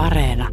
[0.00, 0.48] Areena.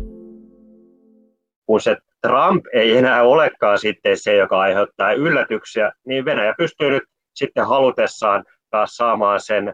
[1.65, 7.03] Kun se Trump ei enää olekaan sitten se, joka aiheuttaa yllätyksiä, niin Venäjä pystyy nyt
[7.35, 9.73] sitten halutessaan taas saamaan sen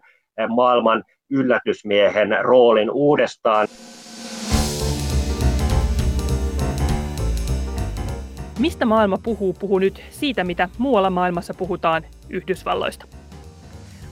[0.49, 3.67] maailman yllätysmiehen roolin uudestaan.
[8.59, 13.05] Mistä maailma puhuu, puhuu nyt siitä, mitä muualla maailmassa puhutaan Yhdysvalloista.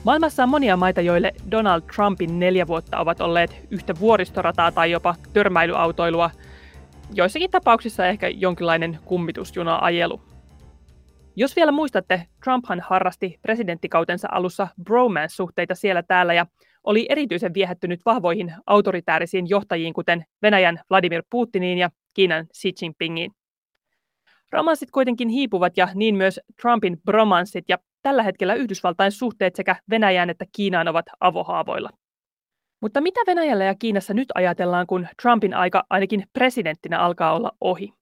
[0.04, 5.14] Maailmassa on monia maita, joille Donald Trumpin neljä vuotta ovat olleet yhtä vuoristorataa tai jopa
[5.32, 6.30] törmäilyautoilua,
[7.14, 10.20] joissakin tapauksissa ehkä jonkinlainen kummitusjuna-ajelu.
[11.36, 16.46] Jos vielä muistatte, Trumphan harrasti presidenttikautensa alussa bromance-suhteita siellä täällä ja
[16.84, 23.32] oli erityisen viehättynyt vahvoihin autoritäärisiin johtajiin, kuten Venäjän Vladimir Putiniin ja Kiinan Xi Jinpingiin.
[24.52, 30.30] Romanssit kuitenkin hiipuvat ja niin myös Trumpin bromanssit ja tällä hetkellä Yhdysvaltain suhteet sekä Venäjään
[30.30, 31.90] että Kiinaan ovat avohaavoilla.
[32.82, 37.92] Mutta mitä Venäjällä ja Kiinassa nyt ajatellaan, kun Trumpin aika ainakin presidenttinä alkaa olla ohi?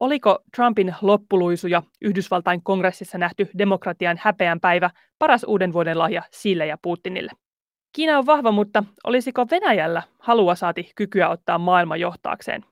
[0.00, 6.66] Oliko Trumpin loppuluisu ja Yhdysvaltain kongressissa nähty demokratian häpeän päivä paras uuden vuoden lahja sille
[6.66, 7.32] ja Putinille?
[7.92, 12.64] Kiina on vahva, mutta olisiko Venäjällä halua saati kykyä ottaa maailma johtaakseen?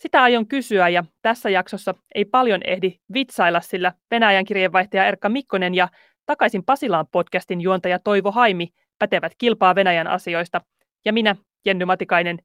[0.00, 5.74] Sitä aion kysyä ja tässä jaksossa ei paljon ehdi vitsailla, sillä Venäjän kirjeenvaihtaja Erkka Mikkonen
[5.74, 5.88] ja
[6.26, 10.60] Takaisin Pasilaan podcastin juontaja Toivo Haimi pätevät kilpaa Venäjän asioista.
[11.04, 12.38] Ja minä, Jenny Matikainen,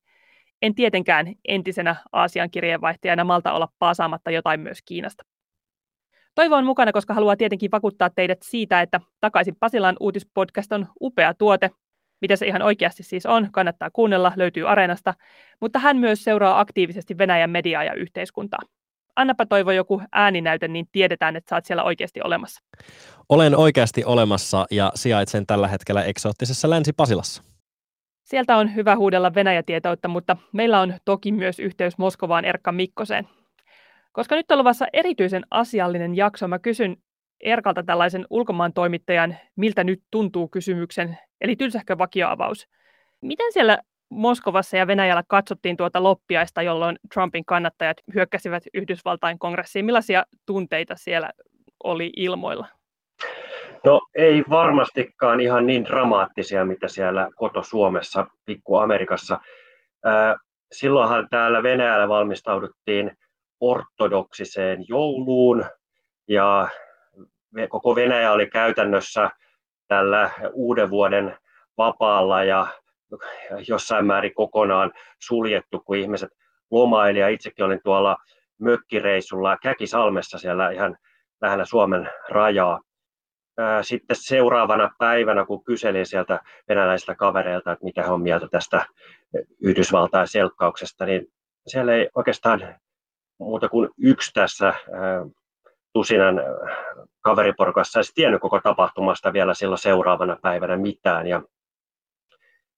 [0.61, 5.23] en tietenkään entisenä Aasian kirjeenvaihtajana malta olla paasaamatta jotain myös Kiinasta.
[6.35, 11.33] Toivo on mukana, koska haluaa tietenkin vakuuttaa teidät siitä, että Takaisin Pasilaan uutispodcast on upea
[11.33, 11.69] tuote,
[12.25, 15.13] mitä se ihan oikeasti siis on, kannattaa kuunnella, löytyy Areenasta,
[15.61, 18.59] mutta hän myös seuraa aktiivisesti Venäjän mediaa ja yhteiskuntaa.
[19.15, 22.63] Annapa toivo joku ääninäyte, niin tiedetään, että saat siellä oikeasti olemassa.
[23.29, 27.43] Olen oikeasti olemassa ja sijaitsen tällä hetkellä eksoottisessa Länsi-Pasilassa.
[28.23, 33.27] Sieltä on hyvä huudella Venäjätietoutta, mutta meillä on toki myös yhteys Moskovaan Erkka Mikkoseen.
[34.11, 36.97] Koska nyt on luvassa erityisen asiallinen jakso, mä kysyn
[37.41, 42.67] Erkalta tällaisen ulkomaan toimittajan, miltä nyt tuntuu kysymyksen, eli tylsähkö vakioavaus.
[43.21, 43.77] Miten siellä
[44.09, 49.85] Moskovassa ja Venäjällä katsottiin tuota loppiaista, jolloin Trumpin kannattajat hyökkäsivät Yhdysvaltain kongressiin?
[49.85, 51.29] Millaisia tunteita siellä
[51.83, 52.67] oli ilmoilla?
[53.85, 59.39] No ei varmastikaan ihan niin dramaattisia, mitä siellä koto Suomessa, pikku Amerikassa.
[60.71, 63.17] Silloinhan täällä Venäjällä valmistauduttiin
[63.59, 65.65] ortodoksiseen jouluun
[66.27, 66.67] ja
[67.69, 69.29] koko Venäjä oli käytännössä
[69.87, 71.37] tällä uuden vuoden
[71.77, 72.67] vapaalla ja
[73.67, 76.29] jossain määrin kokonaan suljettu, kun ihmiset
[76.71, 77.19] lomaili.
[77.19, 78.17] Ja itsekin olin tuolla
[78.59, 80.97] mökkireissulla Käkisalmessa siellä ihan
[81.41, 82.81] lähellä Suomen rajaa.
[83.81, 88.85] Sitten seuraavana päivänä, kun kyselin sieltä venäläisiltä kavereilta, että mitä he on mieltä tästä
[89.61, 91.27] Yhdysvaltain selkkauksesta, niin
[91.67, 92.75] siellä ei oikeastaan
[93.39, 94.73] muuta kuin yksi tässä
[95.95, 96.41] tusinan
[97.21, 101.27] kaveriporukassa edes tiennyt koko tapahtumasta vielä silloin seuraavana päivänä mitään.
[101.27, 101.41] Ja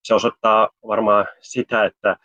[0.03, 2.17] se osoittaa varmaan sitä, että,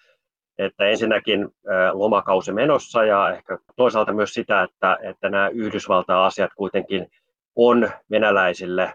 [0.59, 1.49] että ensinnäkin
[1.93, 7.11] lomakausi menossa ja ehkä toisaalta myös sitä, että, että nämä Yhdysvaltain asiat kuitenkin
[7.57, 8.95] on venäläisille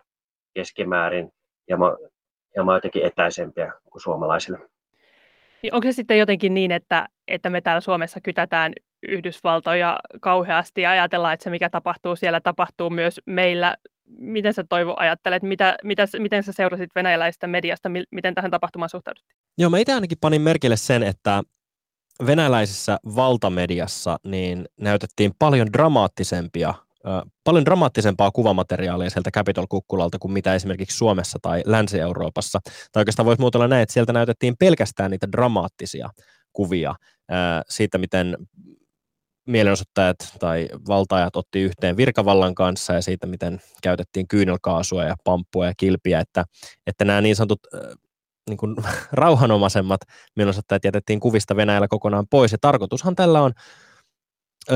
[0.53, 1.31] keskimäärin
[1.69, 1.77] ja
[2.55, 4.59] hieman jotenkin etäisempiä kuin suomalaisille.
[5.63, 8.73] Niin onko se sitten jotenkin niin, että, että me täällä Suomessa kytätään
[9.07, 13.75] Yhdysvaltoja kauheasti ja ajatellaan, että se mikä tapahtuu siellä tapahtuu myös meillä.
[14.19, 19.37] Miten sä Toivo ajattelet, mitä, mitä, miten sä seurasit venäläistä mediasta, miten tähän tapahtumaan suhtauduttiin?
[19.57, 21.43] Joo, mä itse ainakin panin merkille sen, että
[22.25, 26.73] venäläisessä valtamediassa niin näytettiin paljon dramaattisempia
[27.43, 32.59] paljon dramaattisempaa kuvamateriaalia sieltä Capitol-kukkulalta kuin mitä esimerkiksi Suomessa tai Länsi-Euroopassa.
[32.91, 36.09] Tai oikeastaan voisi muutella näin, että sieltä näytettiin pelkästään niitä dramaattisia
[36.53, 36.95] kuvia
[37.69, 38.37] siitä, miten
[39.47, 45.73] mielenosoittajat tai valtaajat otti yhteen virkavallan kanssa ja siitä, miten käytettiin kyynelkaasua ja pamppua ja
[45.77, 46.45] kilpiä, että,
[46.87, 47.59] että nämä niin sanotut
[48.49, 48.75] niin kuin,
[49.11, 50.01] rauhanomaisemmat
[50.35, 52.51] mielenosoittajat jätettiin kuvista Venäjällä kokonaan pois.
[52.51, 53.53] Ja tarkoitushan tällä on
[54.71, 54.75] ö,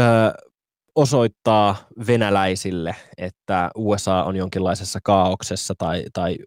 [0.96, 1.76] osoittaa
[2.08, 6.38] venäläisille, että USA on jonkinlaisessa kaauksessa tai, tai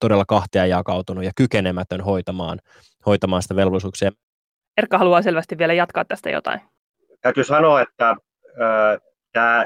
[0.00, 2.58] todella kahtia jakautunut ja kykenemätön hoitamaan,
[3.06, 4.12] hoitamaan sitä velvollisuuksia.
[4.76, 6.60] Erkka haluaa selvästi vielä jatkaa tästä jotain.
[7.20, 8.16] Täytyy sanoa, että äh,
[9.32, 9.64] tämä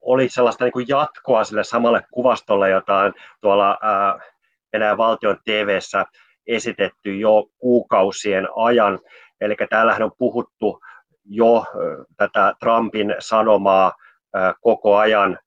[0.00, 4.28] oli sellaista niin kuin jatkoa sille samalle kuvastolle, jota on tuolla äh,
[4.72, 5.78] Venäjän valtion tv
[6.46, 8.98] esitetty jo kuukausien ajan.
[9.40, 10.80] Eli täällähän on puhuttu
[11.24, 11.64] jo
[12.16, 13.92] tätä Trumpin sanomaa
[14.60, 15.38] koko ajan,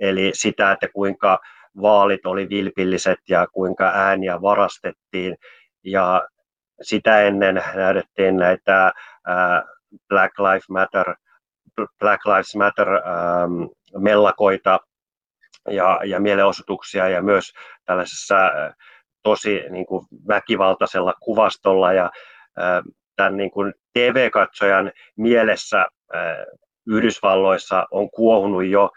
[0.00, 1.38] eli sitä, että kuinka
[1.82, 5.36] vaalit oli vilpilliset ja kuinka ääniä varastettiin.
[5.84, 6.28] Ja
[6.82, 8.92] sitä ennen näytettiin näitä
[10.08, 11.14] Black Lives Matter,
[11.98, 13.62] Black Lives Matter ähm,
[13.98, 14.80] mellakoita
[15.68, 17.52] ja, ja mielenosoituksia ja myös
[17.84, 18.36] tällaisessa
[19.22, 22.10] tosi niin kuin väkivaltaisella kuvastolla ja
[23.16, 25.86] tämän niin kuin TV-katsojan mielessä
[26.86, 28.90] Yhdysvalloissa on kuohunut jo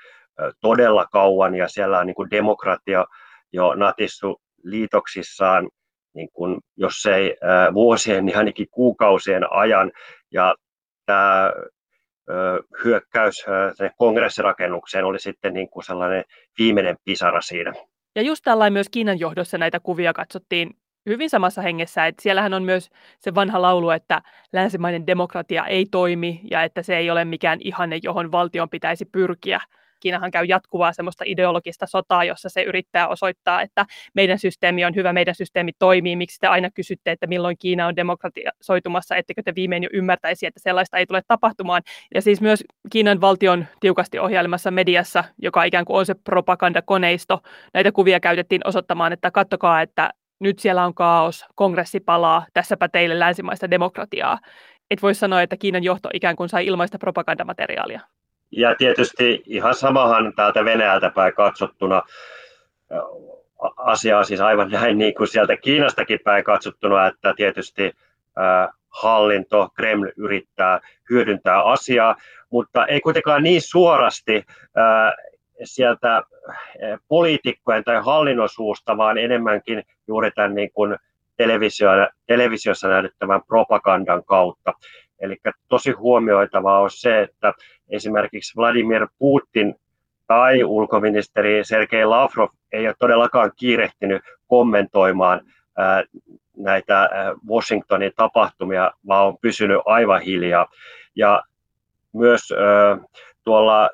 [0.62, 3.06] todella kauan ja siellä on niin kuin demokratia
[3.54, 5.70] jo natissu liitoksissaan,
[6.14, 7.38] niin kuin, jos ei
[7.74, 9.92] vuosien, niin ainakin kuukausien ajan.
[10.32, 10.56] Ja
[11.06, 11.52] tämä
[12.84, 13.46] hyökkäys
[13.98, 16.24] kongressirakennukseen oli sitten niin kuin sellainen
[16.60, 17.74] viimeinen pisara siinä.
[18.16, 20.70] Ja just tällainen myös Kiinan johdossa näitä kuvia katsottiin
[21.10, 22.90] hyvin samassa hengessä, että siellähän on myös
[23.20, 24.22] se vanha laulu, että
[24.54, 29.60] länsimainen demokratia ei toimi ja että se ei ole mikään ihanne, johon valtion pitäisi pyrkiä.
[30.04, 35.14] Kiinahan käy jatkuvaa semmoista ideologista sotaa, jossa se yrittää osoittaa, että meidän systeemi on hyvä,
[35.14, 36.16] meidän systeemi toimii.
[36.16, 40.60] Miksi te aina kysytte, että milloin Kiina on demokratisoitumassa, ettekö te viimein jo ymmärtäisi, että
[40.60, 41.82] sellaista ei tule tapahtumaan.
[42.16, 47.40] Ja siis myös Kiinan valtion tiukasti ohjailemassa mediassa, joka ikään kuin on se propagandakoneisto,
[47.74, 50.10] näitä kuvia käytettiin osoittamaan, että kattokaa, että
[50.40, 54.40] nyt siellä on kaos, kongressi palaa, tässäpä teille länsimaista demokratiaa.
[54.92, 58.02] Et voi sanoa, että Kiinan johto ikään kuin sai ilmaista propagandamateriaalia.
[58.58, 62.02] Ja tietysti ihan samahan täältä Venäjältä päin katsottuna
[63.78, 67.92] asiaa siis aivan näin niin kuin sieltä Kiinastakin päin katsottuna, että tietysti
[68.90, 70.80] hallinto, Kreml yrittää
[71.10, 72.16] hyödyntää asiaa,
[72.50, 74.46] mutta ei kuitenkaan niin suorasti
[75.64, 76.24] sieltä
[77.08, 80.98] poliitikkojen tai hallinnon suusta, vaan enemmänkin juuri tämän niin kuin
[81.38, 81.90] televisio,
[82.28, 84.74] televisiossa näytettävän propagandan kautta.
[85.20, 87.54] Eli tosi huomioitavaa on se, että
[87.94, 89.76] esimerkiksi Vladimir Putin
[90.28, 95.42] tai ulkoministeri Sergei Lavrov ei ole todellakaan kiirehtinyt kommentoimaan
[96.58, 97.10] näitä
[97.50, 100.68] Washingtonin tapahtumia, vaan on pysynyt aivan hiljaa.
[101.16, 101.44] Ja
[102.14, 102.42] myös
[103.44, 103.90] tuolla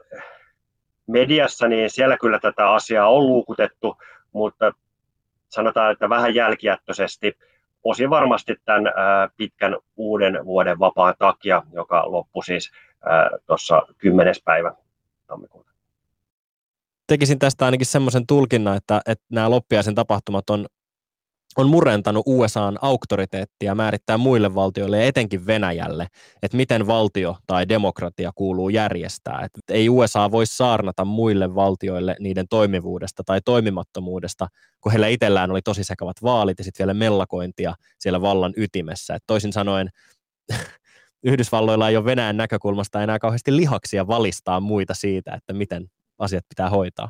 [1.07, 3.97] mediassa, niin siellä kyllä tätä asiaa on luukutettu,
[4.31, 4.73] mutta
[5.49, 7.37] sanotaan, että vähän jälkijättöisesti,
[7.83, 8.83] osin varmasti tämän
[9.37, 12.71] pitkän uuden vuoden vapaan takia, joka loppui siis
[13.47, 14.35] tuossa 10.
[14.45, 14.73] päivä
[15.27, 15.71] tammikuuta.
[17.07, 20.65] Tekisin tästä ainakin semmoisen tulkinnan, että, että nämä loppiaisen tapahtumat on
[21.57, 26.07] on murentanut USAn auktoriteettia määrittää muille valtioille ja etenkin Venäjälle,
[26.43, 29.41] että miten valtio tai demokratia kuuluu järjestää.
[29.43, 34.47] Että ei USA voi saarnata muille valtioille niiden toimivuudesta tai toimimattomuudesta,
[34.81, 39.15] kun heillä itsellään oli tosi sekavat vaalit ja sitten vielä mellakointia siellä vallan ytimessä.
[39.15, 39.89] Et toisin sanoen
[41.23, 45.87] Yhdysvalloilla ei ole Venäjän näkökulmasta enää kauheasti lihaksia valistaa muita siitä, että miten
[46.19, 47.09] asiat pitää hoitaa.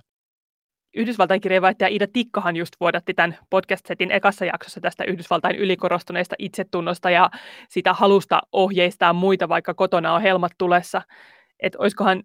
[0.96, 7.30] Yhdysvaltain kirjeenvaihtaja Ida Tikkahan just vuodatti tämän podcast-setin ekassa jaksossa tästä Yhdysvaltain ylikorostuneesta itsetunnosta ja
[7.70, 11.02] sitä halusta ohjeistaa muita, vaikka kotona on helmat tulessa.
[11.60, 12.24] Että olisikohan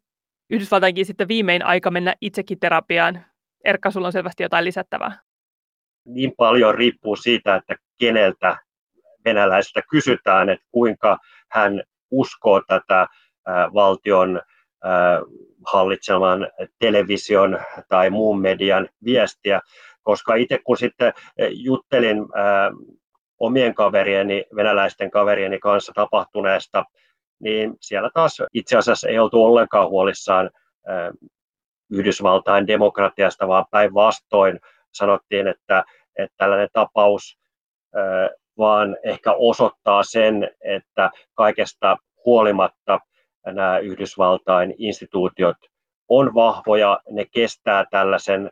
[0.50, 3.24] Yhdysvaltainkin sitten viimein aika mennä itsekin terapiaan?
[3.64, 5.18] Erkka, sulla on selvästi jotain lisättävää.
[6.04, 8.56] Niin paljon riippuu siitä, että keneltä
[9.24, 11.18] venäläisestä kysytään, että kuinka
[11.54, 13.06] hän uskoo tätä
[13.74, 14.40] valtion
[15.66, 16.48] hallitseman
[16.78, 17.58] television
[17.88, 19.60] tai muun median viestiä,
[20.02, 21.12] koska itse kun sitten
[21.50, 22.18] juttelin
[23.40, 26.84] omien kaverieni, venäläisten kaverieni kanssa tapahtuneesta,
[27.40, 30.50] niin siellä taas itse asiassa ei oltu ollenkaan huolissaan
[31.90, 34.60] Yhdysvaltain demokratiasta, vaan päinvastoin
[34.92, 35.84] sanottiin, että,
[36.18, 37.38] että tällainen tapaus
[38.58, 43.00] vaan ehkä osoittaa sen, että kaikesta huolimatta
[43.46, 45.56] nämä Yhdysvaltain instituutiot
[46.08, 48.50] on vahvoja, ne kestää tällaisen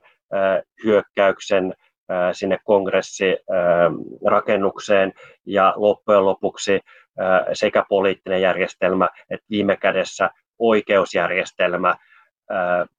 [0.84, 1.74] hyökkäyksen
[2.32, 5.12] sinne kongressirakennukseen
[5.46, 6.80] ja loppujen lopuksi
[7.52, 11.96] sekä poliittinen järjestelmä että viime kädessä oikeusjärjestelmä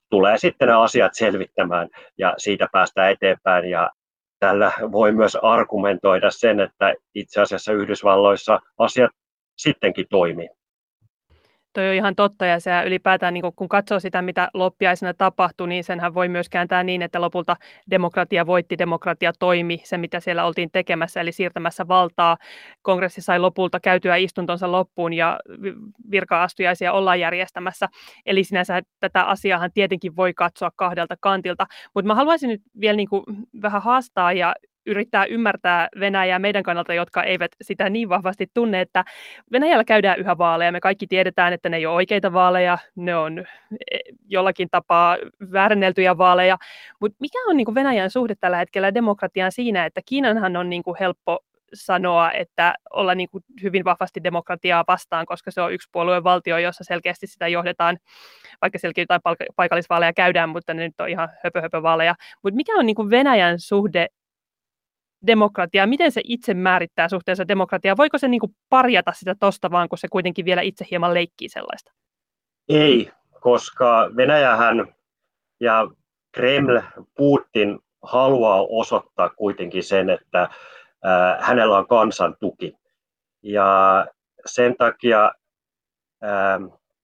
[0.10, 1.89] tulee sitten nämä asiat selvittämään.
[2.17, 3.91] Ja siitä päästään eteenpäin ja
[4.43, 9.12] tällä voi myös argumentoida sen, että itse asiassa Yhdysvalloissa asiat
[9.57, 10.50] sittenkin toimii.
[11.73, 15.83] Toi on ihan totta ja se ylipäätään niin kun katsoo sitä, mitä loppiaisena tapahtui, niin
[15.83, 17.55] senhän voi myös kääntää niin, että lopulta
[17.89, 22.37] demokratia voitti, demokratia toimi, se mitä siellä oltiin tekemässä, eli siirtämässä valtaa.
[22.81, 25.39] Kongressi sai lopulta käytyä istuntonsa loppuun ja
[26.11, 27.89] virka-astujaisia ollaan järjestämässä.
[28.25, 31.65] Eli sinänsä tätä asiaahan tietenkin voi katsoa kahdelta kantilta,
[31.95, 33.09] mutta mä haluaisin nyt vielä niin
[33.61, 39.03] vähän haastaa ja yrittää ymmärtää Venäjää meidän kannalta, jotka eivät sitä niin vahvasti tunne, että
[39.51, 40.71] Venäjällä käydään yhä vaaleja.
[40.71, 43.39] Me kaikki tiedetään, että ne ei ole oikeita vaaleja, ne on
[43.91, 43.97] e,
[44.27, 45.17] jollakin tapaa
[45.51, 46.57] vääränneltyjä vaaleja.
[46.99, 50.83] Mutta mikä on niin kuin Venäjän suhde tällä hetkellä demokratiaan siinä, että Kiinanhan on niin
[50.83, 51.39] kuin helppo
[51.73, 56.57] sanoa, että olla niin kuin hyvin vahvasti demokratiaa vastaan, koska se on yksi puolueen valtio,
[56.57, 57.97] jossa selkeästi sitä johdetaan,
[58.61, 59.21] vaikka sielläkin jotain
[59.55, 62.15] paikallisvaaleja käydään, mutta ne nyt on ihan höpö, höpö vaaleja.
[62.43, 64.07] Mutta mikä on niin kuin Venäjän suhde
[65.27, 65.87] demokratiaa?
[65.87, 67.97] Miten se itse määrittää suhteensa demokratiaa?
[67.97, 71.49] Voiko se niin kuin parjata sitä tosta vaan, kun se kuitenkin vielä itse hieman leikkii
[71.49, 71.91] sellaista?
[72.69, 74.93] Ei, koska Venäjähän
[75.59, 75.87] ja
[76.31, 76.79] Kreml,
[77.17, 80.49] Putin haluaa osoittaa kuitenkin sen, että
[81.39, 82.73] hänellä on kansan tuki.
[83.41, 84.07] Ja
[84.45, 85.31] sen takia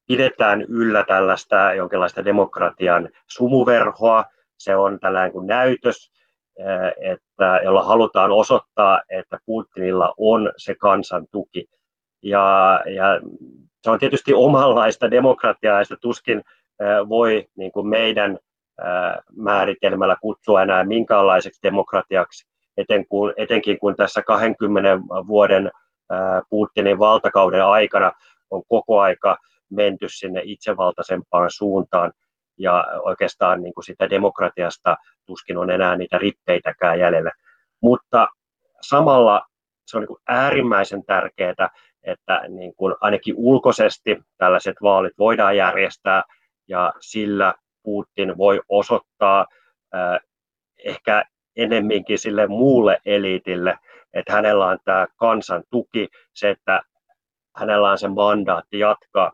[0.07, 4.25] pidetään yllä tällaista jonkinlaista demokratian sumuverhoa.
[4.57, 6.11] Se on tällainen kuin näytös,
[7.01, 11.65] että, jolla halutaan osoittaa, että Putinilla on se kansan tuki.
[12.23, 13.21] Ja, ja
[13.83, 16.43] se on tietysti omanlaista demokratiaa, ja sitä tuskin
[17.09, 18.37] voi niin kuin meidän
[19.35, 22.47] määritelmällä kutsua enää minkäänlaiseksi demokratiaksi,
[22.77, 25.71] eten kun, etenkin kun tässä 20 vuoden
[26.49, 28.11] Putinin valtakauden aikana
[28.49, 29.37] on koko aika
[29.69, 32.13] menty sinne itsevaltaisempaan suuntaan
[32.59, 37.31] ja oikeastaan niin kuin sitä demokratiasta tuskin on enää niitä rippeitäkään jäljellä.
[37.81, 38.27] Mutta
[38.81, 39.41] samalla
[39.85, 41.69] se on niin kuin äärimmäisen tärkeää,
[42.03, 46.23] että niin kuin ainakin ulkoisesti tällaiset vaalit voidaan järjestää
[46.67, 49.45] ja sillä Putin voi osoittaa
[49.95, 50.19] äh,
[50.85, 51.25] ehkä
[51.55, 53.77] enemminkin sille muulle eliitille,
[54.13, 56.81] että hänellä on tämä kansan tuki, se, että
[57.55, 59.31] hänellä on se mandaatti jatkaa.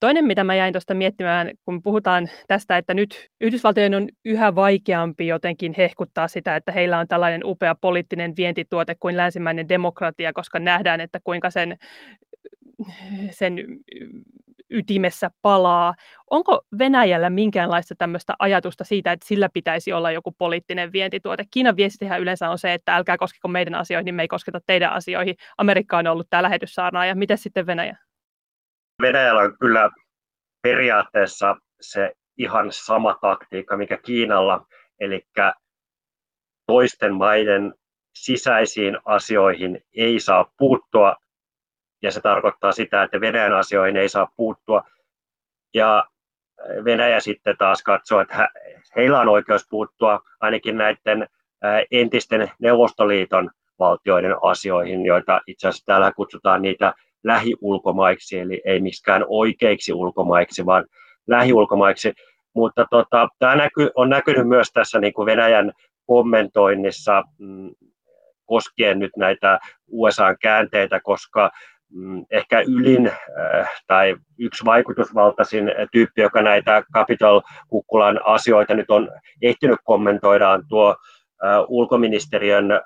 [0.00, 5.26] Toinen, mitä mä jäin tuosta miettimään, kun puhutaan tästä, että nyt Yhdysvaltojen on yhä vaikeampi
[5.26, 11.00] jotenkin hehkuttaa sitä, että heillä on tällainen upea poliittinen vientituote kuin länsimäinen demokratia, koska nähdään,
[11.00, 11.78] että kuinka sen,
[13.30, 13.58] sen
[14.70, 15.94] ytimessä palaa.
[16.30, 21.44] Onko Venäjällä minkäänlaista tämmöistä ajatusta siitä, että sillä pitäisi olla joku poliittinen vientituote?
[21.50, 24.92] Kiinan viestihän yleensä on se, että älkää koskeko meidän asioihin, niin me ei kosketa teidän
[24.92, 25.34] asioihin.
[25.58, 28.07] Amerikka on ollut tämä lähetyssaarnaa, ja miten sitten Venäjä?
[29.02, 29.90] Venäjällä on kyllä
[30.62, 34.66] periaatteessa se ihan sama taktiikka, mikä Kiinalla,
[35.00, 35.26] eli
[36.66, 37.74] toisten maiden
[38.14, 41.16] sisäisiin asioihin ei saa puuttua,
[42.02, 44.84] ja se tarkoittaa sitä, että Venäjän asioihin ei saa puuttua.
[45.74, 46.04] Ja
[46.84, 48.48] Venäjä sitten taas katsoo, että
[48.96, 51.28] heillä on oikeus puuttua ainakin näiden
[51.90, 56.94] entisten Neuvostoliiton valtioiden asioihin, joita itse asiassa täällä kutsutaan niitä
[57.24, 60.84] lähiulkomaiksi, eli ei miksikään oikeiksi ulkomaiksi, vaan
[61.26, 62.12] lähiulkomaiksi.
[62.54, 65.72] Mutta tota, tämä näky, on näkynyt myös tässä niin kuin Venäjän
[66.06, 67.70] kommentoinnissa mm,
[68.46, 69.58] koskien nyt näitä
[69.90, 71.50] USA-käänteitä, koska
[71.90, 79.08] mm, ehkä ylin äh, tai yksi vaikutusvaltaisin tyyppi, joka näitä Capitol-kukkulan asioita nyt on
[79.42, 80.96] ehtinyt kommentoida, on tuo
[81.44, 82.80] äh, ulkoministeriön äh,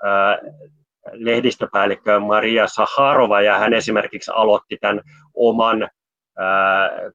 [1.13, 5.01] lehdistöpäällikkö Maria Saharova, ja hän esimerkiksi aloitti tämän
[5.35, 5.89] oman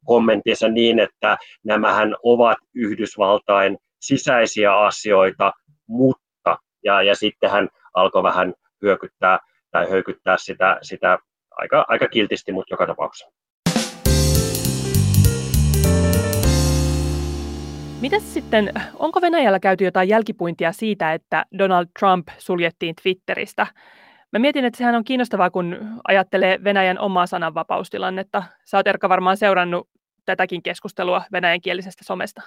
[0.06, 5.54] kommenttinsa niin, että nämähän ovat Yhdysvaltain sisäisiä asioita,
[5.88, 9.40] mutta, ja, ja sitten hän alkoi vähän hyökyttää
[9.72, 11.18] tai höykyttää sitä, sitä
[11.52, 13.32] aika, aika kiltisti, mutta joka tapauksessa.
[18.02, 23.68] Mitäs sitten, onko Venäjällä käyty jotain jälkipuintia siitä, että Donald Trump suljettiin Twitteristä?
[24.34, 25.78] Mä mietin, että sehän on kiinnostavaa, kun
[26.08, 28.44] ajattelee Venäjän omaa sananvapaustilannetta.
[28.66, 29.90] Sä oot Erkka varmaan seurannut
[30.26, 32.42] tätäkin keskustelua venäjänkielisestä somesta.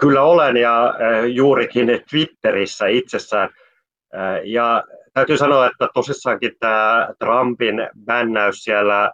[0.00, 0.94] Kyllä olen ja
[1.34, 3.48] juurikin Twitterissä itsessään.
[4.44, 9.12] Ja täytyy sanoa, että tosissaankin tämä Trumpin bännäys siellä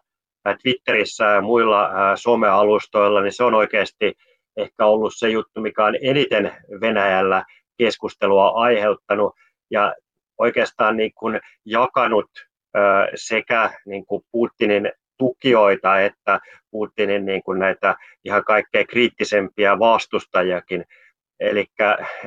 [0.62, 4.14] Twitterissä ja muilla somealustoilla, niin se on oikeasti
[4.58, 7.44] ehkä ollut se juttu, mikä on eniten Venäjällä
[7.78, 9.34] keskustelua aiheuttanut
[9.70, 9.94] ja
[10.38, 12.30] oikeastaan niin kuin jakanut
[13.14, 20.84] sekä niin kuin Putinin tukijoita että Putinin niin kuin näitä ihan kaikkein kriittisempiä vastustajakin.
[21.40, 21.66] Eli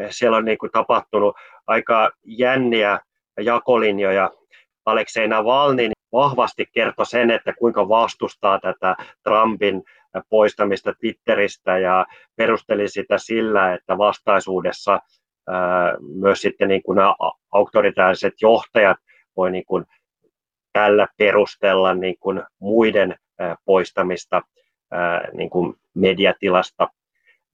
[0.10, 1.36] siellä on niin kuin tapahtunut
[1.68, 3.00] aika jänniä
[3.40, 4.32] jakolinjoja.
[4.86, 9.84] Aleksei Navalny vahvasti kertoi sen, että kuinka vastustaa tätä Trumpin
[10.30, 15.00] poistamista Twitteristä ja perusteli sitä sillä, että vastaisuudessa
[16.00, 17.16] myös sitten niin kuin nämä
[17.52, 18.98] auktoritaariset johtajat
[19.38, 19.86] voi niin kuin
[20.74, 23.16] tällä perustella niin kuin muiden
[23.66, 24.42] poistamista
[25.34, 26.88] niin kuin mediatilasta.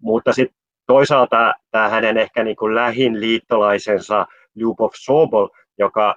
[0.01, 5.47] Mutta sitten toisaalta tämä hänen ehkä niin kuin lähin liittolaisensa Lyubov Sobol,
[5.77, 6.15] joka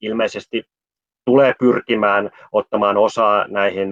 [0.00, 0.64] ilmeisesti
[1.24, 3.88] tulee pyrkimään ottamaan osaa näihin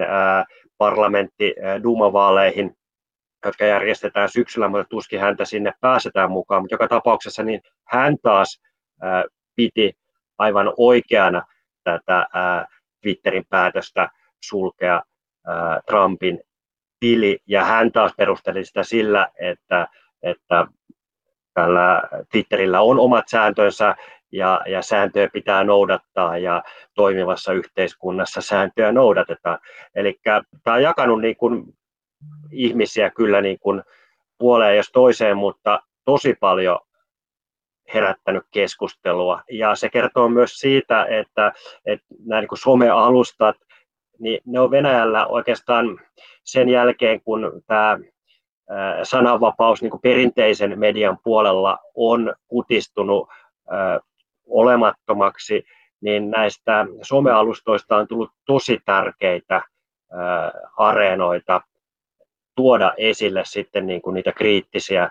[0.77, 2.77] parlamentti Duma-vaaleihin,
[3.45, 6.61] jotka järjestetään syksyllä, mutta tuskin häntä sinne pääsetään mukaan.
[6.61, 8.61] Mutta joka tapauksessa niin hän taas
[9.55, 9.93] piti
[10.37, 11.41] aivan oikeana
[11.83, 12.67] tätä ää,
[13.01, 14.09] Twitterin päätöstä
[14.43, 15.01] sulkea
[15.85, 16.39] Trumpin
[16.99, 19.87] tili, ja hän taas perusteli sitä sillä, että,
[20.23, 20.67] että
[21.53, 22.01] tällä
[22.31, 23.95] Twitterillä on omat sääntönsä
[24.31, 26.63] ja, ja sääntöjä pitää noudattaa ja
[26.93, 29.59] toimivassa yhteiskunnassa sääntöjä noudatetaan.
[29.95, 30.19] Eli
[30.63, 31.63] tämä on jakanut niin kuin
[32.51, 33.83] ihmisiä kyllä niin kuin
[34.37, 36.79] puoleen jos toiseen, mutta tosi paljon
[37.93, 39.41] herättänyt keskustelua.
[39.51, 41.53] Ja se kertoo myös siitä, että,
[41.85, 43.55] että nämä niin somealustat,
[44.19, 45.99] niin ne on Venäjällä oikeastaan
[46.43, 47.99] sen jälkeen, kun tämä
[49.03, 53.29] sananvapaus niin perinteisen median puolella on kutistunut
[54.47, 55.65] olemattomaksi,
[56.01, 59.61] niin näistä somealustoista on tullut tosi tärkeitä
[60.77, 61.61] areenoita
[62.55, 65.09] tuoda esille sitten niin kuin niitä kriittisiä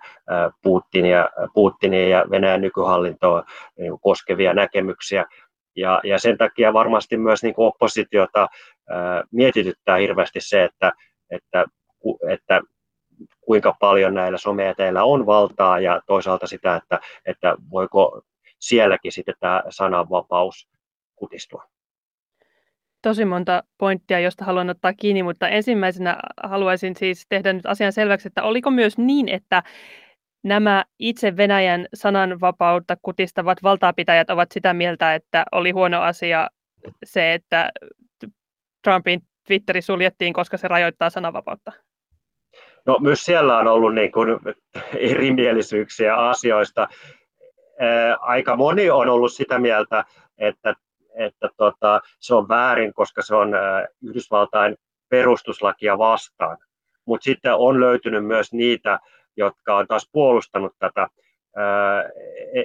[0.62, 3.44] Putinia, Putinia ja Venäjän nykyhallintoa
[3.78, 5.24] niin kuin koskevia näkemyksiä.
[5.76, 8.48] Ja, ja sen takia varmasti myös niin kuin oppositiota
[8.88, 10.92] ää, mietityttää hirveästi se, että,
[11.30, 11.64] että,
[12.28, 12.60] että
[13.40, 18.22] kuinka paljon näillä somejäteillä on valtaa ja toisaalta sitä, että, että voiko
[18.68, 20.68] sielläkin sitten tämä sananvapaus
[21.16, 21.64] kutistua
[23.04, 28.28] tosi monta pointtia, josta haluan ottaa kiinni, mutta ensimmäisenä haluaisin siis tehdä nyt asian selväksi,
[28.28, 29.62] että oliko myös niin, että
[30.42, 36.48] nämä itse Venäjän sananvapautta kutistavat valtaapitäjät ovat sitä mieltä, että oli huono asia
[37.04, 37.70] se, että
[38.84, 41.72] Trumpin Twitteri suljettiin, koska se rajoittaa sananvapautta?
[42.86, 44.28] No myös siellä on ollut niin kuin
[44.96, 46.88] erimielisyyksiä asioista.
[48.20, 50.04] Aika moni on ollut sitä mieltä,
[50.38, 50.74] että
[51.14, 53.52] että tota, se on väärin, koska se on
[54.02, 54.76] Yhdysvaltain
[55.08, 56.58] perustuslakia vastaan.
[57.06, 58.98] Mutta sitten on löytynyt myös niitä,
[59.36, 61.08] jotka on taas puolustanut tätä.
[62.54, 62.62] E,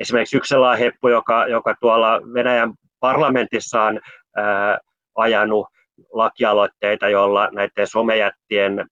[0.00, 4.00] esimerkiksi yksi sellainen heppu, joka, joka tuolla Venäjän parlamentissa on
[5.14, 5.66] ajanut
[6.12, 8.86] lakialoitteita, joilla näiden somejättien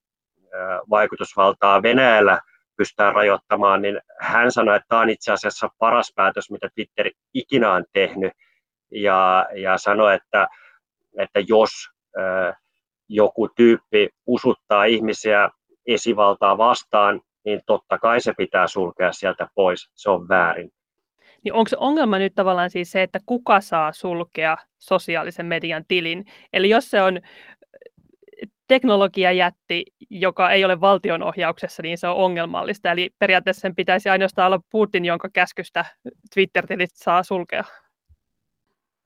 [0.90, 2.40] vaikutusvaltaa Venäjällä
[2.82, 7.72] pystytään rajoittamaan, niin hän sanoi, että tämä on itse asiassa paras päätös, mitä Twitter ikinä
[7.72, 8.32] on tehnyt,
[8.90, 10.48] ja, ja sanoi, että,
[11.18, 11.70] että jos
[12.16, 12.52] ö,
[13.08, 15.48] joku tyyppi usuttaa ihmisiä
[15.86, 19.90] esivaltaa vastaan, niin totta kai se pitää sulkea sieltä pois.
[19.94, 20.70] Se on väärin.
[21.44, 26.24] Niin onko ongelma nyt tavallaan siis se, että kuka saa sulkea sosiaalisen median tilin?
[26.52, 27.20] Eli jos se on
[28.68, 32.90] teknologiajätti, joka ei ole valtion ohjauksessa, niin se on ongelmallista.
[32.90, 35.84] Eli periaatteessa sen pitäisi ainoastaan olla Putin, jonka käskystä
[36.34, 37.64] Twitter-tilit saa sulkea.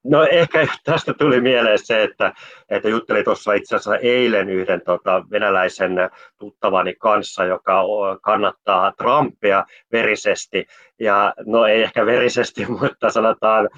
[0.05, 2.33] No ehkä tästä tuli mieleen se, että,
[2.69, 5.93] että juttelin tuossa itse asiassa eilen yhden tota, venäläisen
[6.39, 7.83] tuttavani kanssa, joka
[8.23, 10.67] kannattaa Trumpia verisesti.
[11.01, 13.69] Ja no ei ehkä verisesti, mutta sanotaan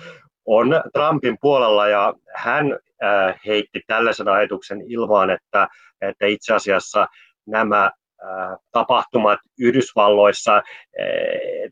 [0.44, 2.78] on Trumpin puolella ja hän
[3.46, 5.68] heitti tällaisen ajatuksen ilmaan, että,
[6.00, 7.06] että itse asiassa
[7.46, 7.90] nämä
[8.72, 10.62] tapahtumat Yhdysvalloissa,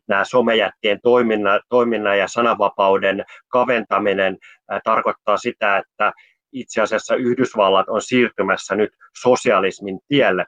[0.07, 4.37] nämä somejättien toiminnan, toiminnan ja sananvapauden kaventaminen
[4.83, 6.13] tarkoittaa sitä, että
[6.51, 8.89] itse asiassa Yhdysvallat on siirtymässä nyt
[9.21, 10.45] sosialismin tielle.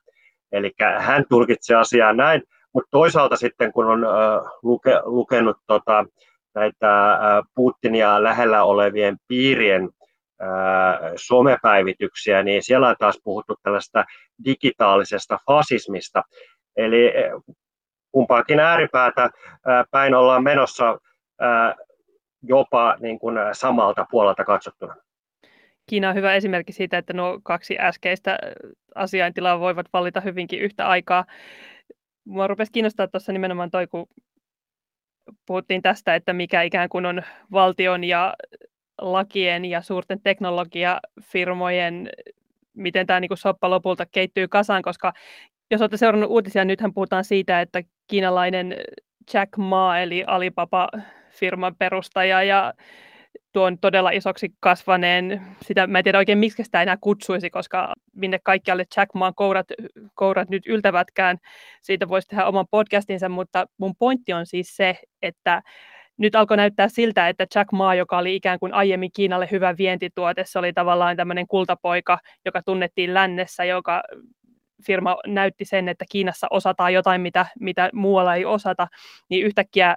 [0.52, 4.06] Eli hän tulkitsee asiaa näin, mutta toisaalta sitten kun on
[4.63, 6.06] luke, lukenut tota,
[6.56, 7.20] näitä
[7.56, 9.89] Putinia lähellä olevien piirien
[11.15, 14.06] somepäivityksiä, niin siellä on taas puhuttu tällaista
[14.45, 16.23] digitaalisesta fasismista.
[16.75, 17.13] Eli
[18.12, 19.30] kumpaakin ääripäätä
[19.91, 20.99] päin ollaan menossa
[22.43, 24.95] jopa niin kuin samalta puolelta katsottuna.
[25.89, 28.38] Kiina on hyvä esimerkki siitä, että nuo kaksi äskeistä
[28.95, 31.25] asiaintilaa voivat valita hyvinkin yhtä aikaa.
[32.25, 34.08] Mua rupesi kiinnostaa tuossa nimenomaan toi, kun
[35.45, 38.34] puhuttiin tästä, että mikä ikään kuin on valtion ja
[39.01, 42.09] lakien ja suurten teknologiafirmojen,
[42.73, 45.13] miten tämä niin soppa lopulta keittyy kasaan, koska
[45.71, 48.75] jos olette seurannut uutisia, nythän puhutaan siitä, että kiinalainen
[49.33, 52.73] Jack Ma, eli Alibaba-firman perustaja ja
[53.51, 58.39] tuon todella isoksi kasvaneen, sitä mä en tiedä oikein miksi sitä enää kutsuisi, koska minne
[58.43, 59.67] kaikkialle Jack Maan kourat,
[60.13, 61.38] kourat nyt yltävätkään,
[61.81, 65.62] siitä voisi tehdä oman podcastinsa, mutta mun pointti on siis se, että
[66.19, 70.43] nyt alkoi näyttää siltä, että Jack Ma, joka oli ikään kuin aiemmin Kiinalle hyvä vientituote,
[70.45, 74.03] se oli tavallaan tämmöinen kultapoika, joka tunnettiin lännessä, joka
[74.86, 78.88] firma näytti sen, että Kiinassa osataan jotain, mitä, mitä muualla ei osata,
[79.29, 79.95] niin yhtäkkiä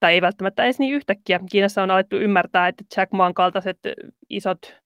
[0.00, 1.40] tai ei välttämättä edes niin yhtäkkiä.
[1.50, 3.78] Kiinassa on alettu ymmärtää, että Jack Maan kaltaiset
[4.28, 4.76] isot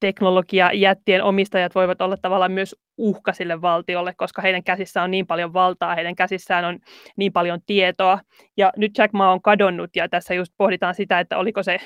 [0.00, 5.52] teknologiajättien omistajat voivat olla tavallaan myös uhka sille valtiolle, koska heidän käsissään on niin paljon
[5.52, 6.78] valtaa, heidän käsissään on
[7.16, 8.20] niin paljon tietoa.
[8.56, 11.78] Ja nyt Jack Ma on kadonnut ja tässä just pohditaan sitä, että oliko se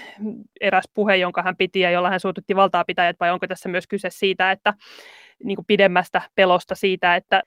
[0.61, 3.87] eräs puhe, jonka hän piti ja jolla hän suututti valtaa pitäjät, vai onko tässä myös
[3.87, 4.75] kyse siitä, että
[5.45, 7.43] niin kuin pidemmästä pelosta siitä, että,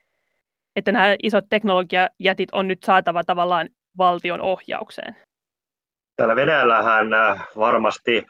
[0.75, 5.15] että nämä isot teknologiajätit on nyt saatava tavallaan valtion ohjaukseen.
[6.15, 8.25] Täällä Venäjällähän äh, varmasti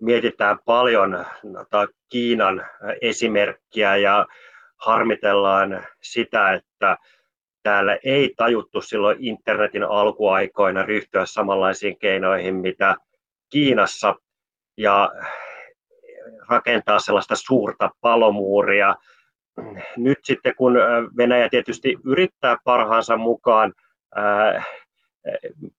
[0.00, 1.24] mietitään paljon
[2.08, 2.66] Kiinan
[3.00, 4.26] esimerkkiä ja
[4.76, 6.96] harmitellaan sitä, että
[7.62, 12.96] täällä ei tajuttu silloin internetin alkuaikoina ryhtyä samanlaisiin keinoihin, mitä
[13.50, 14.14] Kiinassa,
[14.76, 15.12] ja
[16.48, 18.94] rakentaa sellaista suurta palomuuria.
[19.96, 20.74] Nyt sitten kun
[21.16, 23.72] Venäjä tietysti yrittää parhaansa mukaan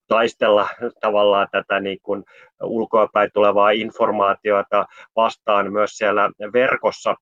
[0.08, 0.70] taistella
[1.02, 2.24] tavallaan tätä niin kuin
[2.64, 7.16] ulkoapäin tulevaa informaatiota vastaan myös siellä verkossa.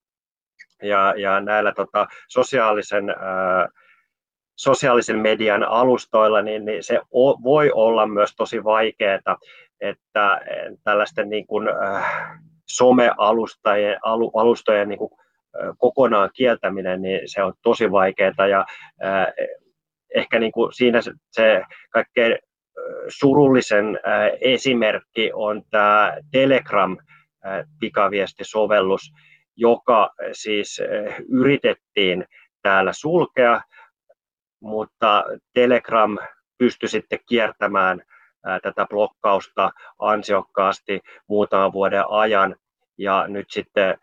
[0.83, 3.69] Ja, ja näillä tota, sosiaalisen, ää,
[4.55, 9.37] sosiaalisen median alustoilla, niin, niin se o, voi olla myös tosi vaikeaa,
[9.81, 10.41] että
[10.83, 15.11] tällaisten niin kuin, äh, somealustojen alu, alustojen niin kuin,
[15.77, 18.65] kokonaan kieltäminen, niin se on tosi vaikeaa ja
[19.03, 19.27] äh,
[20.15, 20.99] ehkä niin kuin siinä
[21.31, 22.37] se, kaikkein
[23.07, 23.99] surullisen
[24.41, 26.97] esimerkki on tämä Telegram
[27.79, 29.01] pikaviestisovellus,
[29.55, 30.81] joka siis
[31.29, 32.25] yritettiin
[32.61, 33.61] täällä sulkea,
[34.61, 36.17] mutta Telegram
[36.57, 38.01] pystyi sitten kiertämään
[38.63, 42.55] tätä blokkausta ansiokkaasti muutaman vuoden ajan.
[42.97, 43.97] Ja nyt sitten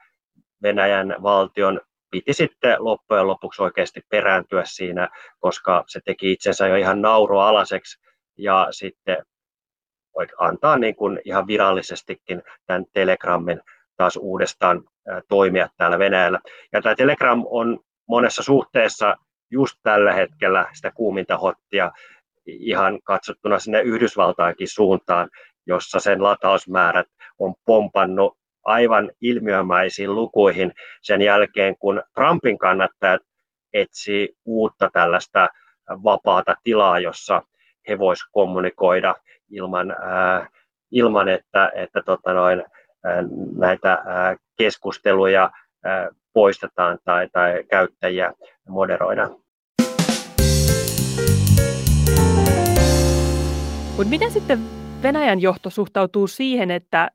[0.63, 7.03] Venäjän valtion piti sitten loppujen lopuksi oikeasti perääntyä siinä, koska se teki itsensä jo ihan
[7.03, 7.99] nauroalaseksi
[8.39, 9.17] ja sitten
[10.39, 13.61] antaa niin kuin ihan virallisestikin tämän Telegrammin
[13.97, 14.83] taas uudestaan
[15.29, 16.41] toimia täällä Venäjällä.
[16.73, 19.17] Ja tämä Telegram on monessa suhteessa
[19.51, 21.93] just tällä hetkellä sitä kuuminta hottia
[22.47, 25.31] ihan katsottuna sinne Yhdysvaltaankin suuntaan,
[25.67, 27.07] jossa sen latausmäärät
[27.39, 33.21] on pompannut aivan ilmiömäisiin lukuihin sen jälkeen, kun Trumpin kannattajat
[33.73, 35.49] etsi uutta tällaista
[35.91, 37.43] vapaata tilaa, jossa
[37.89, 39.15] he voisivat kommunikoida
[39.51, 40.49] ilman, ää,
[40.91, 42.65] ilman että, että tota noin,
[43.05, 43.25] ää,
[43.59, 45.51] näitä ää, keskusteluja
[45.85, 48.33] ää, poistetaan tai, tai käyttäjiä
[48.69, 49.31] moderoidaan.
[53.97, 54.59] Mutta miten sitten
[55.03, 57.11] Venäjän johto suhtautuu siihen, että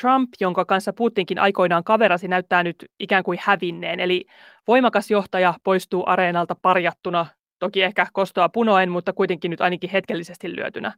[0.00, 4.00] Trump, jonka kanssa Putinkin aikoinaan kaverasi, näyttää nyt ikään kuin hävinneen.
[4.00, 4.24] Eli
[4.68, 7.26] voimakas johtaja poistuu areenalta parjattuna,
[7.58, 10.92] toki ehkä kostoa punoen, mutta kuitenkin nyt ainakin hetkellisesti lyötynä.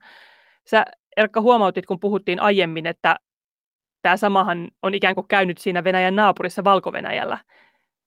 [0.66, 0.84] Sä
[1.16, 3.16] Erkka huomautit, kun puhuttiin aiemmin, että
[4.02, 7.38] tämä samahan on ikään kuin käynyt siinä Venäjän naapurissa Valko-Venäjällä.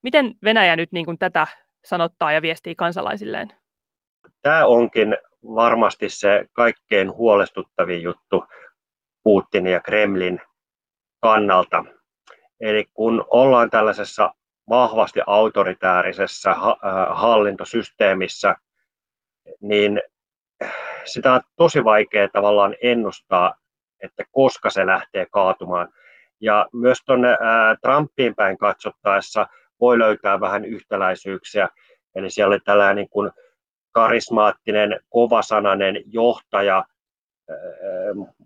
[0.02, 1.46] Miten Venäjä nyt niin kuin tätä
[1.84, 3.48] sanottaa ja viestii kansalaisilleen?
[4.42, 8.44] Tämä onkin varmasti se kaikkein huolestuttavin juttu
[9.22, 10.40] Putinin ja Kremlin
[11.26, 11.84] kannalta.
[12.60, 14.34] Eli kun ollaan tällaisessa
[14.68, 16.58] vahvasti autoritäärisessä äh,
[17.10, 18.56] hallintosysteemissä,
[19.60, 20.00] niin
[21.04, 23.54] sitä on tosi vaikea tavallaan ennustaa,
[24.02, 25.88] että koska se lähtee kaatumaan.
[26.40, 29.46] Ja myös tuonne äh, Trumpiin päin katsottaessa
[29.80, 31.68] voi löytää vähän yhtäläisyyksiä.
[32.14, 33.30] Eli siellä oli tällainen niin kuin
[33.92, 36.78] karismaattinen, kovasanainen johtaja,
[37.50, 37.56] äh,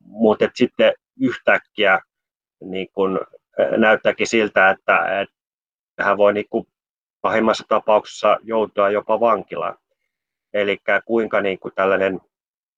[0.04, 2.00] mutta sitten yhtäkkiä
[2.60, 3.18] niin kuin
[3.76, 5.34] näyttääkin siltä, että, että
[6.04, 6.66] hän voi niin kuin
[7.20, 9.78] pahimmassa tapauksessa joutua jopa vankilaan.
[10.52, 12.20] Eli kuinka niin kuin tällainen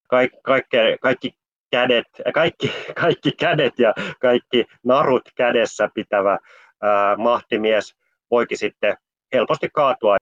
[0.09, 1.35] kaikki, kaikki, kaikki
[1.71, 6.39] kädet, kaikki, kaikki kädet ja kaikki narut kädessä pitävä
[6.81, 7.95] ää, mahtimies
[8.31, 8.97] voikin sitten
[9.33, 10.17] helposti kaatua.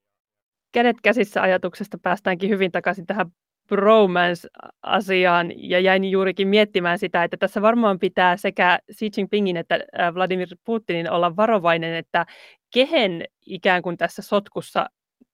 [0.71, 3.31] Kädet käsissä ajatuksesta päästäänkin hyvin takaisin tähän
[3.67, 9.79] bromance-asiaan ja jäin juurikin miettimään sitä, että tässä varmaan pitää sekä Xi Jinpingin että
[10.13, 12.25] Vladimir Putinin olla varovainen, että
[12.73, 14.89] kehen ikään kuin tässä sotkussa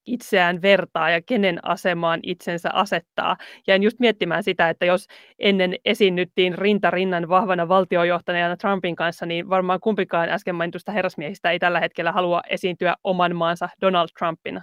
[0.08, 3.38] itseään vertaa ja kenen asemaan itsensä asettaa.
[3.68, 5.08] Jäin just miettimään sitä, että jos
[5.40, 11.80] ennen esiinnyttiin rintarinnan vahvana valtiojohtajana Trumpin kanssa, niin varmaan kumpikaan äsken mainitusta herrasmiehistä ei tällä
[11.80, 14.62] hetkellä halua esiintyä oman maansa Donald Trumpina.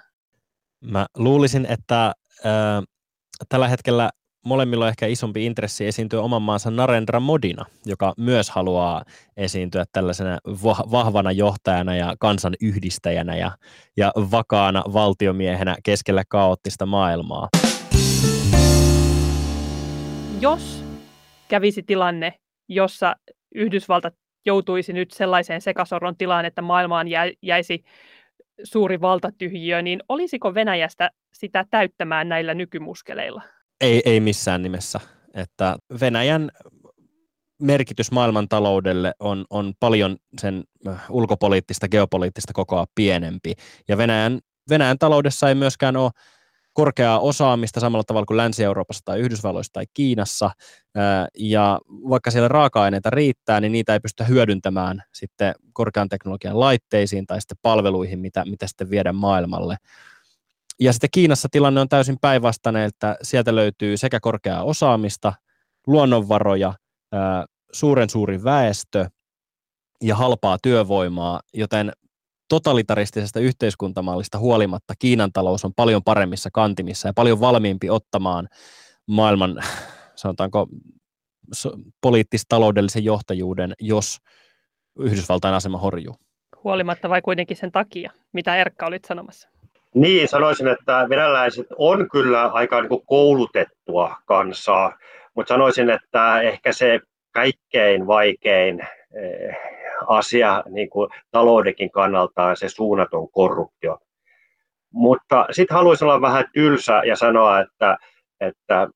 [0.80, 2.12] Mä luulisin, että äh,
[3.48, 4.10] tällä hetkellä
[4.44, 9.04] molemmilla on ehkä isompi intressi esiintyä oman maansa Narendra Modina, joka myös haluaa
[9.36, 10.38] esiintyä tällaisena
[10.90, 13.50] vahvana johtajana ja kansan yhdistäjänä ja,
[13.96, 17.48] ja vakaana valtiomiehenä keskellä kaoottista maailmaa.
[20.40, 20.84] Jos
[21.48, 22.34] kävisi tilanne,
[22.68, 23.16] jossa
[23.54, 24.14] Yhdysvaltat
[24.46, 27.06] joutuisi nyt sellaiseen sekasorron tilaan, että maailmaan
[27.42, 27.84] jäisi
[28.64, 33.42] suuri valtatyhjiö, niin olisiko Venäjästä sitä täyttämään näillä nykymuskeleilla?
[33.80, 35.00] Ei, ei missään nimessä.
[35.34, 36.50] Että Venäjän
[37.62, 43.54] merkitys maailmantaloudelle on, on paljon sen äh, ulkopoliittista, geopoliittista kokoa pienempi.
[43.88, 44.40] Ja Venäjän,
[44.70, 46.10] Venäjän taloudessa ei myöskään ole
[46.74, 50.50] korkeaa osaamista samalla tavalla kuin Länsi-Euroopassa tai Yhdysvalloissa tai Kiinassa,
[51.38, 57.40] ja vaikka siellä raaka-aineita riittää, niin niitä ei pystytä hyödyntämään sitten korkean teknologian laitteisiin tai
[57.40, 59.76] sitten palveluihin, mitä, mitä sitten viedä maailmalle.
[60.80, 65.32] Ja sitten Kiinassa tilanne on täysin päinvastainen, että sieltä löytyy sekä korkeaa osaamista,
[65.86, 66.74] luonnonvaroja,
[67.72, 69.06] suuren suuri väestö
[70.02, 71.92] ja halpaa työvoimaa, joten
[72.48, 78.48] totalitaristisesta yhteiskuntamallista huolimatta Kiinan talous on paljon paremmissa kantimissa ja paljon valmiimpi ottamaan
[79.06, 79.62] maailman,
[80.14, 80.66] sanotaanko,
[82.00, 84.18] poliittis-taloudellisen johtajuuden, jos
[84.98, 86.16] Yhdysvaltain asema horjuu.
[86.64, 88.10] Huolimatta vai kuitenkin sen takia?
[88.32, 89.48] Mitä Erkka olit sanomassa?
[89.94, 94.98] Niin, sanoisin, että venäläiset on kyllä aika niin kuin koulutettua kansaa,
[95.34, 98.80] mutta sanoisin, että ehkä se kaikkein vaikein
[99.14, 99.56] eh,
[100.08, 101.10] asia niin kuin
[101.92, 103.98] kannalta on se suunnaton korruptio.
[104.92, 107.96] Mutta sitten haluaisin olla vähän tylsä ja sanoa, että,
[108.40, 108.88] että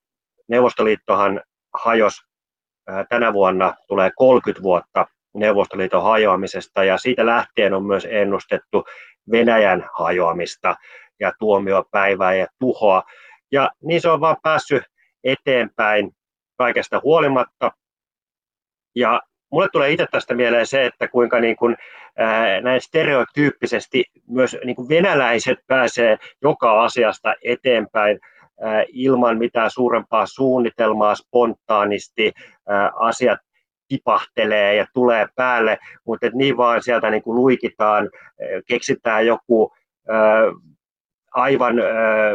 [0.47, 1.41] Neuvostoliittohan
[1.73, 2.21] hajosi
[3.09, 8.85] tänä vuonna, tulee 30 vuotta Neuvostoliiton hajoamisesta ja siitä lähtien on myös ennustettu
[9.31, 10.75] Venäjän hajoamista
[11.19, 13.03] ja tuomiopäivää ja tuhoa.
[13.51, 14.83] Ja niin se on vaan päässyt
[15.23, 16.11] eteenpäin
[16.57, 17.71] kaikesta huolimatta.
[18.95, 21.77] Ja mulle tulee itse tästä mieleen se, että kuinka niin kuin,
[22.17, 28.19] ää, näin stereotyyppisesti myös niin kuin venäläiset pääsee joka asiasta eteenpäin
[28.61, 32.31] ää, ilman mitään suurempaa suunnitelmaa, spontaanisti
[32.67, 33.39] ää, asiat
[33.87, 38.09] tipahtelee ja tulee päälle, mutta niin vaan sieltä niin kuin luikitaan,
[38.67, 39.73] keksitään joku
[41.31, 42.31] aivan ää,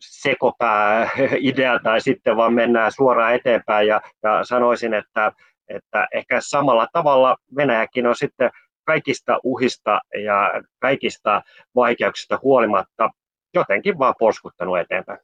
[0.00, 1.08] sekopää
[1.50, 5.32] idea tai sitten vaan mennään suoraan eteenpäin ja, ja sanoisin, että
[5.68, 8.50] että ehkä samalla tavalla Venäjäkin on sitten
[8.84, 11.42] kaikista uhista ja kaikista
[11.74, 13.10] vaikeuksista huolimatta
[13.54, 15.18] jotenkin vaan porskuttanut eteenpäin.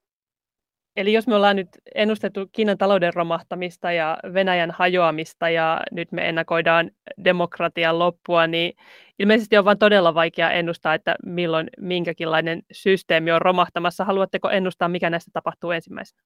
[0.96, 6.28] Eli jos me ollaan nyt ennustettu Kiinan talouden romahtamista ja Venäjän hajoamista ja nyt me
[6.28, 6.90] ennakoidaan
[7.24, 8.72] demokratian loppua, niin
[9.18, 14.04] ilmeisesti on vain todella vaikea ennustaa, että milloin minkäkinlainen systeemi on romahtamassa.
[14.04, 16.22] Haluatteko ennustaa, mikä näistä tapahtuu ensimmäisenä?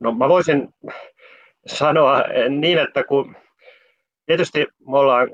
[0.00, 0.68] No mä voisin
[1.66, 3.36] sanoa niin, että kun
[4.26, 5.28] tietysti me ollaan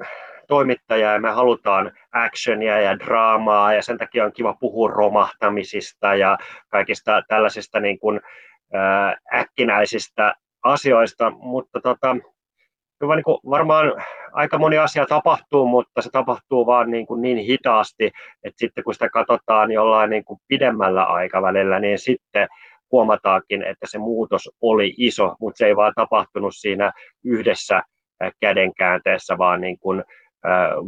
[0.48, 6.38] toimittajia ja me halutaan actionia ja draamaa ja sen takia on kiva puhua romahtamisista ja
[6.68, 8.20] kaikista tällaisista niin kuin,
[8.72, 12.16] ää, äkkinäisistä asioista, mutta tota,
[12.98, 13.92] kyllä niin kuin varmaan
[14.32, 18.06] aika moni asia tapahtuu, mutta se tapahtuu vaan niin, kuin niin hitaasti,
[18.44, 22.48] että sitten kun sitä katsotaan jollain niin kuin pidemmällä aikavälillä, niin sitten
[22.92, 26.92] huomataankin, että se muutos oli iso, mutta se ei vaan tapahtunut siinä
[27.24, 27.82] yhdessä
[28.40, 30.04] kädenkäänteessä, vaan niin kuin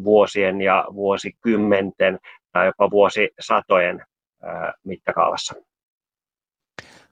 [0.05, 2.19] vuosien ja vuosikymmenten
[2.53, 4.05] tai jopa vuosisatojen
[4.85, 5.55] mittakaavassa.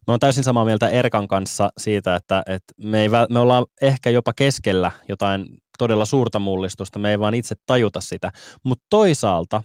[0.07, 4.11] Mä oon täysin samaa mieltä Erkan kanssa siitä, että, että me, ei, me ollaan ehkä
[4.11, 5.47] jopa keskellä jotain
[5.79, 8.31] todella suurta mullistusta, me ei vaan itse tajuta sitä.
[8.65, 9.63] Mutta toisaalta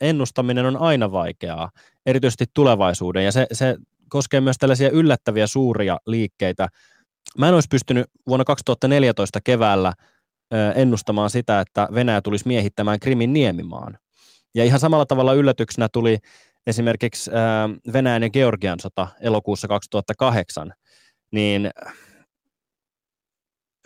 [0.00, 1.70] ennustaminen on aina vaikeaa,
[2.06, 3.76] erityisesti tulevaisuuden, ja se, se
[4.12, 6.68] koskee myös tällaisia yllättäviä suuria liikkeitä.
[7.38, 9.92] Mä en olisi pystynyt vuonna 2014 keväällä
[10.74, 13.98] ennustamaan sitä, että Venäjä tulisi miehittämään Krimin niemimaan.
[14.54, 16.18] Ja ihan samalla tavalla yllätyksenä tuli
[16.66, 17.30] esimerkiksi
[17.92, 20.72] Venäjän ja Georgian sota elokuussa 2008,
[21.30, 21.70] niin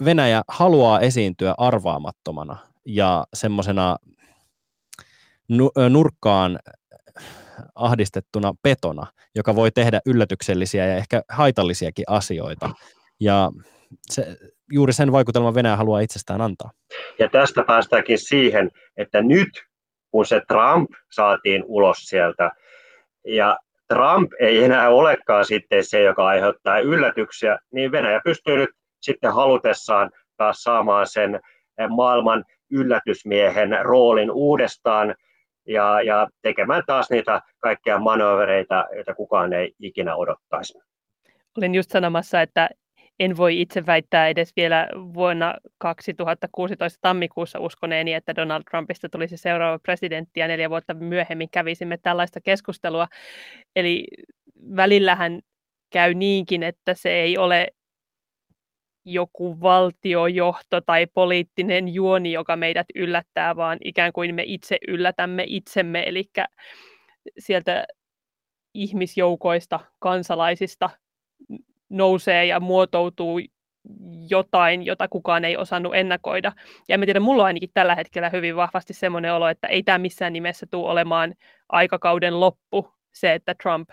[0.05, 3.97] Venäjä haluaa esiintyä arvaamattomana ja semmoisena
[5.91, 6.59] nurkkaan
[7.75, 12.71] ahdistettuna petona, joka voi tehdä yllätyksellisiä ja ehkä haitallisiakin asioita.
[13.21, 13.51] Ja
[14.11, 14.37] se,
[14.73, 16.71] juuri sen vaikutelman Venäjä haluaa itsestään antaa.
[17.19, 19.49] Ja tästä päästäänkin siihen, että nyt
[20.11, 22.51] kun se Trump saatiin ulos sieltä,
[23.25, 28.71] ja Trump ei enää olekaan sitten se, joka aiheuttaa yllätyksiä, niin Venäjä pystyy nyt
[29.03, 31.41] sitten halutessaan taas saamaan sen
[31.89, 35.15] maailman yllätysmiehen roolin uudestaan
[35.67, 40.79] ja, ja tekemään taas niitä kaikkia manövereitä, joita kukaan ei ikinä odottaisi.
[41.59, 42.69] Olin just sanomassa, että
[43.21, 49.79] en voi itse väittää edes vielä vuonna 2016 tammikuussa uskoneeni, että Donald Trumpista tulisi seuraava
[49.79, 53.07] presidentti ja neljä vuotta myöhemmin kävisimme tällaista keskustelua.
[53.77, 54.05] Eli
[54.77, 55.41] välillähän
[55.93, 57.69] käy niinkin, että se ei ole
[59.07, 66.03] joku valtiojohto tai poliittinen juoni, joka meidät yllättää, vaan ikään kuin me itse yllätämme itsemme,
[66.07, 66.25] eli
[67.39, 67.87] sieltä
[68.75, 70.91] ihmisjoukoista, kansalaisista
[71.89, 73.41] nousee ja muotoutuu
[74.29, 76.53] jotain, jota kukaan ei osannut ennakoida.
[76.89, 79.99] Ja en tiedä, mulla on ainakin tällä hetkellä hyvin vahvasti semmoinen olo, että ei tämä
[79.99, 81.35] missään nimessä tule olemaan
[81.69, 83.91] aikakauden loppu, se, että Trump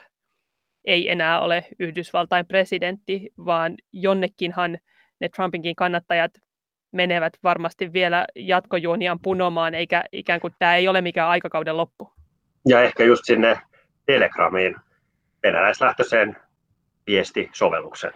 [0.85, 4.77] ei enää ole Yhdysvaltain presidentti, vaan jonnekinhan
[5.19, 6.31] ne Trumpinkin kannattajat
[6.91, 12.13] menevät varmasti vielä jatkojuoniaan punomaan, eikä ikään kuin tämä ei ole mikään aikakauden loppu.
[12.67, 13.59] Ja ehkä just sinne
[14.05, 14.75] Telegramiin
[15.43, 16.37] venäläislähtöiseen
[17.07, 18.11] viestisovelluksen.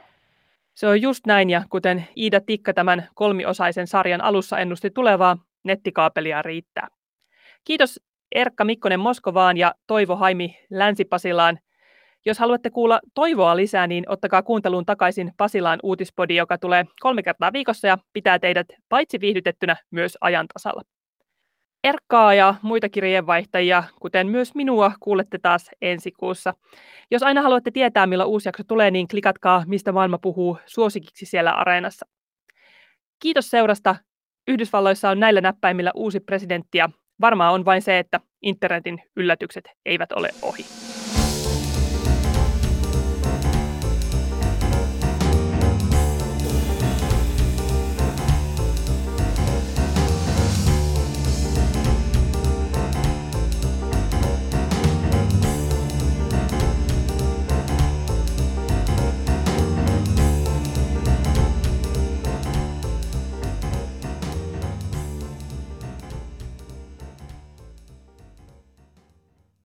[0.74, 6.42] Se on just näin, ja kuten Iida Tikka tämän kolmiosaisen sarjan alussa ennusti tulevaa, nettikaapelia
[6.42, 6.88] riittää.
[7.64, 8.00] Kiitos
[8.32, 11.60] Erkka Mikkonen Moskovaan ja Toivo Haimi Länsi-Pasilaan.
[12.28, 17.54] Jos haluatte kuulla Toivoa lisää, niin ottakaa kuunteluun takaisin Pasilaan uutispodi, joka tulee kolme kertaa
[17.54, 20.82] viikossa ja pitää teidät paitsi viihdytettynä myös ajantasalla.
[21.84, 26.54] Erkkaa ja muita kirjeenvaihtajia, kuten myös minua, kuulette taas ensi kuussa.
[27.12, 31.52] Jos aina haluatte tietää, milloin uusi jakso tulee, niin klikatkaa Mistä maailma puhuu suosikiksi siellä
[31.52, 32.06] areenassa.
[33.20, 33.96] Kiitos seurasta.
[34.48, 36.90] Yhdysvalloissa on näillä näppäimillä uusi presidentti ja
[37.22, 40.66] varmaa on vain se, että internetin yllätykset eivät ole ohi.